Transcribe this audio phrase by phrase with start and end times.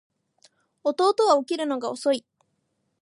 [0.83, 2.25] 弟は起きるのが遅い